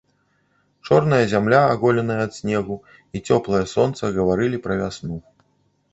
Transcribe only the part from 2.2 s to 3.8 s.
ад снегу, і цёплае